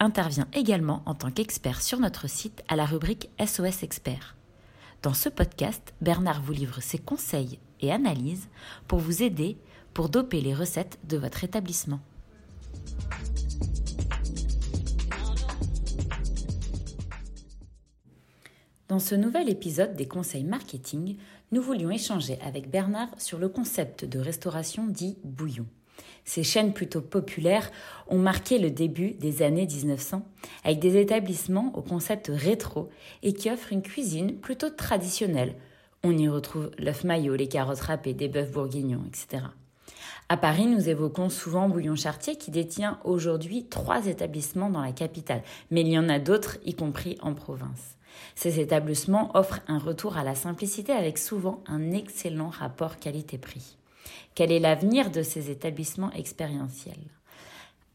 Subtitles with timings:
[0.00, 4.36] intervient également en tant qu'expert sur notre site à la rubrique SOS Expert.
[5.02, 8.48] Dans ce podcast, Bernard vous livre ses conseils et analyses
[8.88, 9.58] pour vous aider
[9.94, 12.00] pour doper les recettes de votre établissement.
[18.88, 21.16] Dans ce nouvel épisode des conseils marketing,
[21.50, 25.66] nous voulions échanger avec Bernard sur le concept de restauration dit bouillon.
[26.24, 27.70] Ces chaînes plutôt populaires
[28.08, 30.22] ont marqué le début des années 1900
[30.64, 32.90] avec des établissements au concept rétro
[33.22, 35.54] et qui offrent une cuisine plutôt traditionnelle.
[36.02, 39.44] On y retrouve l'œuf maillot, les carottes râpées, des bœufs bourguignons, etc.
[40.28, 45.42] À Paris, nous évoquons souvent Bouillon Chartier qui détient aujourd'hui trois établissements dans la capitale,
[45.70, 47.96] mais il y en a d'autres, y compris en province.
[48.34, 53.76] Ces établissements offrent un retour à la simplicité avec souvent un excellent rapport qualité-prix.
[54.34, 56.94] Quel est l'avenir de ces établissements expérientiels?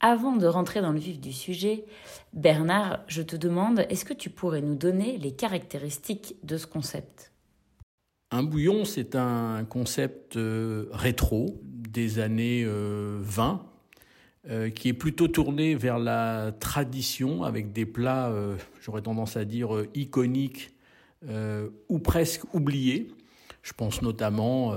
[0.00, 1.84] Avant de rentrer dans le vif du sujet,
[2.32, 7.30] Bernard, je te demande, est-ce que tu pourrais nous donner les caractéristiques de ce concept?
[8.30, 13.56] Un bouillon, c'est un concept euh, rétro des années 20 euh,
[14.48, 18.32] euh, qui est plutôt tourné vers la tradition avec des plats,
[18.80, 20.70] j'aurais tendance à dire, iconiques
[21.88, 23.08] ou presque oubliés.
[23.62, 24.72] Je pense notamment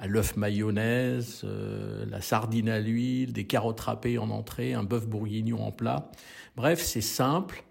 [0.00, 5.06] à l'œuf mayonnaise, euh, la sardine à l'huile, des carottes râpées en entrée, un bœuf
[5.06, 6.10] bourguignon en plat.
[6.56, 7.62] Bref, c'est simple,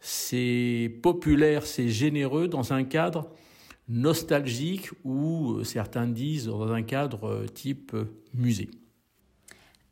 [0.00, 3.30] c'est populaire, c'est généreux dans un cadre
[3.88, 7.94] nostalgique ou euh, certains disent dans un cadre euh, type
[8.32, 8.70] musée.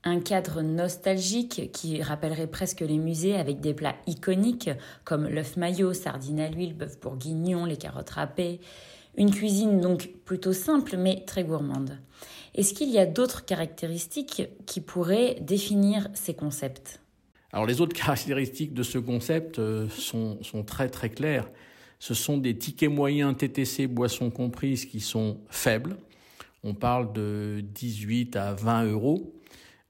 [0.04, 4.70] Un cadre nostalgique qui rappellerait presque les musées avec des plats iconiques
[5.04, 8.60] comme l'œuf maillot, sardine à l'huile, bœuf bourguignon, les carottes râpées.
[9.16, 11.98] Une cuisine donc plutôt simple mais très gourmande.
[12.54, 17.00] Est-ce qu'il y a d'autres caractéristiques qui pourraient définir ces concepts?
[17.52, 21.48] Alors les autres caractéristiques de ce concept euh, sont, très très claires.
[21.98, 25.96] Ce sont des tickets moyens TTC boissons comprises qui sont faibles.
[26.62, 29.34] On parle de 18 à 20 euros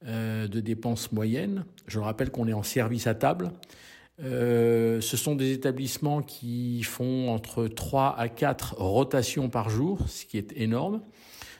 [0.07, 1.65] euh, de dépenses moyennes.
[1.87, 3.53] Je rappelle qu'on est en service à table.
[4.23, 10.25] Euh, ce sont des établissements qui font entre 3 à 4 rotations par jour, ce
[10.25, 11.03] qui est énorme.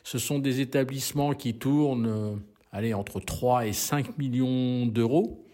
[0.05, 2.37] Ce sont des établissements qui tournent euh,
[2.71, 5.45] allez, entre 3 et 5 millions d'euros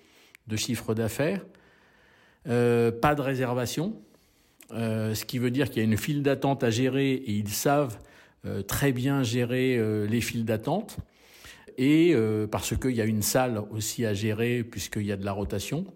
[0.47, 1.45] de chiffre d'affaires.
[2.49, 3.97] Euh, pas de réservation,
[4.71, 7.99] ce qui veut dire qu'il y a une file d'attente à gérer et ils savent
[8.67, 10.97] très bien gérer les files d'attente.
[11.77, 12.15] Et
[12.51, 15.87] parce qu'il y a une salle aussi à gérer puisqu'il y a de la rotation.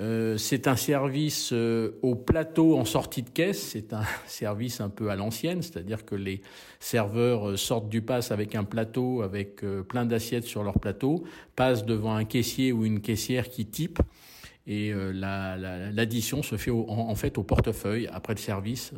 [0.00, 3.60] Euh, c'est un service euh, au plateau en sortie de caisse.
[3.60, 6.40] C'est un service un peu à l'ancienne, c'est-à-dire que les
[6.80, 11.24] serveurs euh, sortent du pass avec un plateau, avec plein d'assiettes sur leur plateau,
[11.54, 14.00] passent devant un caissier ou une caissière qui type,
[14.66, 18.92] et l'addition se fait en, fait au portefeuille après le service.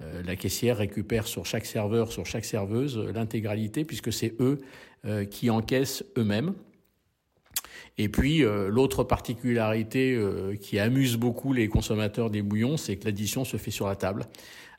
[0.00, 4.60] la caissière récupère sur chaque serveur, sur chaque serveuse, l'intégralité, puisque c'est eux
[5.28, 6.54] qui encaissent eux-mêmes.
[7.98, 13.04] Et puis euh, l'autre particularité euh, qui amuse beaucoup les consommateurs des bouillons, c'est que
[13.04, 14.24] l'addition se fait sur la table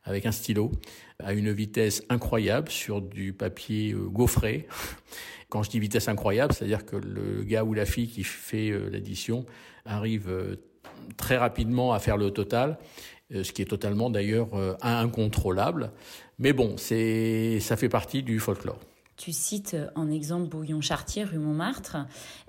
[0.04, 0.72] avec un stylo
[1.20, 4.68] à une vitesse incroyable sur du papier euh, gaufré.
[5.50, 9.46] Quand je dis vitesse incroyable, c'est-à-dire que le gars ou la fille qui fait l'addition
[9.86, 10.58] arrive
[11.16, 12.80] très rapidement à faire le total,
[13.30, 14.50] ce qui est totalement d'ailleurs
[14.82, 15.92] incontrôlable.
[16.40, 18.80] Mais bon, c'est ça fait partie du folklore.
[19.18, 21.98] Tu cites euh, en exemple Bouillon Chartier, rue Montmartre.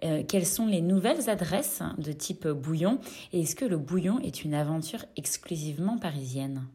[0.02, 2.98] Euh, quelles sont les nouvelles adresses de type Bouillon
[3.32, 6.66] Et est-ce que le Bouillon est une aventure exclusivement parisienne?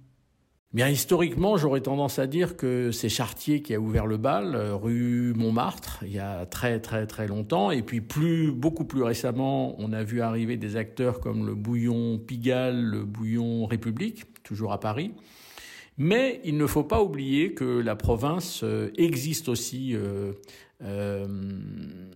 [0.72, 4.75] Bien historiquement, j'aurais tendance à dire que c'est Chartier qui a ouvert le bal, euh,
[4.75, 7.72] rue Montmartre, il y a très très très longtemps.
[7.72, 8.02] Et puis
[8.52, 13.66] beaucoup plus récemment, on a vu arriver des acteurs comme le Bouillon Pigalle, le Bouillon
[13.66, 15.16] République, toujours à Paris.
[16.01, 20.31] Mais il ne faut pas oublier que la province euh, existe aussi euh,
[20.81, 21.28] euh,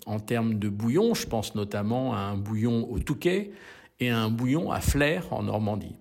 [0.06, 1.14] en termes de bouillon.
[1.14, 3.52] Je pense notamment à un bouillon au Touquet
[4.00, 5.98] et à un bouillon à Flers en Normandie.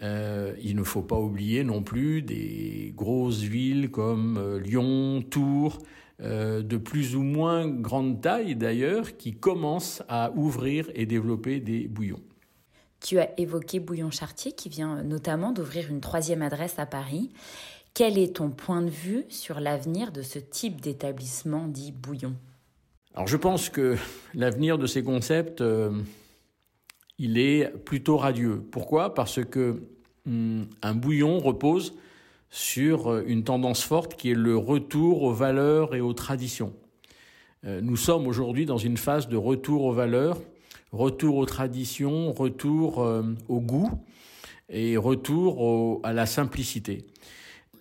[0.00, 5.78] Il ne faut pas oublier non plus des grosses villes comme Lyon, Tours,
[6.20, 12.20] de plus ou moins grande taille d'ailleurs, qui commencent à ouvrir et développer des bouillons.
[13.04, 17.28] Tu as évoqué Bouillon Chartier qui vient notamment d'ouvrir une troisième adresse à Paris.
[17.92, 22.34] Quel est ton point de vue sur l'avenir de ce type d'établissement dit bouillon?
[23.14, 23.98] Alors je pense que
[24.32, 25.90] l'avenir de ces concepts, euh,
[27.18, 28.64] il est plutôt radieux.
[28.70, 29.12] Pourquoi?
[29.12, 29.82] Parce que
[30.26, 31.94] hum, un bouillon repose
[32.48, 36.72] sur euh, une tendance forte qui est le retour aux valeurs et aux traditions.
[37.66, 40.38] Euh, nous sommes aujourd'hui dans une phase de retour aux valeurs,
[40.94, 42.98] retour aux traditions, retour
[43.48, 43.90] au goût
[44.68, 47.04] et retour à la simplicité.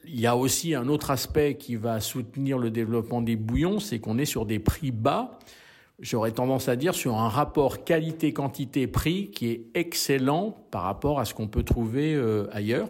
[0.06, 4.00] Il y a aussi un autre aspect qui va soutenir le développement des bouillons, c'est
[4.00, 5.40] qu'on est sur des prix bas.
[6.00, 11.34] J'aurais tendance à dire sur un rapport qualité-quantité-prix qui est excellent par rapport à ce
[11.34, 12.90] qu'on peut trouver euh, ailleurs.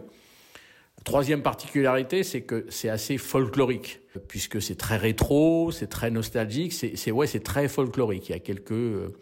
[1.04, 7.10] Troisième particularité, c'est que c'est assez folklorique, puisque c'est très rétro, c'est très nostalgique, c'est
[7.12, 8.30] ouais, c'est très folklorique.
[8.30, 9.18] Il y a quelques euh, euh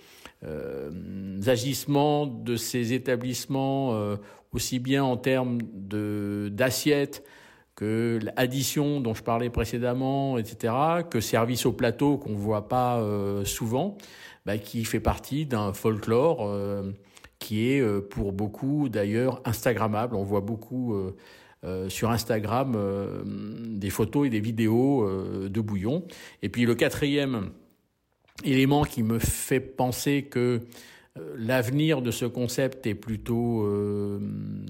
[1.47, 4.17] agissements de ces établissements, euh,
[4.53, 7.25] aussi bien en termes d'assiettes,
[7.75, 10.75] que l'addition dont je parlais précédemment, etc.,
[11.09, 13.97] que service au plateau qu'on voit pas euh, souvent,
[14.45, 16.93] bah, qui fait partie d'un folklore euh,
[17.39, 20.17] qui est euh, pour beaucoup d'ailleurs Instagrammable.
[20.17, 20.95] On voit beaucoup
[21.89, 22.77] sur Instagram
[23.25, 25.09] des photos et des vidéos
[25.49, 26.05] de bouillon.
[26.43, 27.51] Et puis le quatrième
[28.45, 30.61] élément qui me fait penser que
[31.37, 33.69] l'avenir de ce concept est plutôt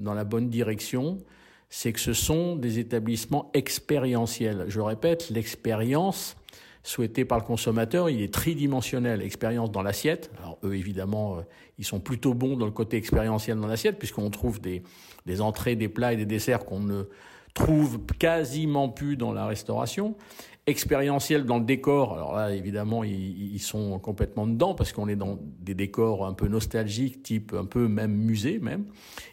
[0.01, 1.19] dans la bonne direction,
[1.75, 4.67] c'est que ce sont des établissements expérientiels.
[4.69, 6.37] Je répète, l'expérience
[6.83, 9.23] souhaitée par le consommateur, il est tridimensionnel.
[9.23, 10.31] Expérience dans l'assiette.
[10.39, 11.43] Alors eux, évidemment, euh,
[11.79, 14.83] ils sont plutôt bons dans le côté expérientiel dans l'assiette, puisqu'on trouve des
[15.41, 17.05] entrées, des plats et des desserts qu'on ne
[17.55, 20.17] trouve quasiment plus dans la restauration
[20.67, 22.15] expérientiel dans le décor.
[22.15, 26.47] Alors là, évidemment, ils, sont complètement dedans parce qu'on est dans des décors un peu
[26.47, 28.85] nostalgiques, type un peu même musée même.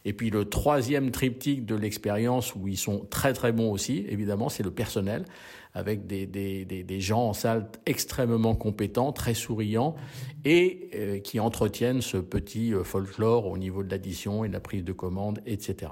[0.06, 4.50] Et puis le troisième triptyque de l'expérience où ils sont très très bons aussi, évidemment,
[4.50, 5.26] c'est le personnel
[5.76, 9.96] avec des, des, des, gens en salle extrêmement compétents, très souriants
[10.44, 14.60] et euh, qui entretiennent ce petit euh, folklore au niveau de l'addition et de la
[14.60, 15.92] prise de commande, etc.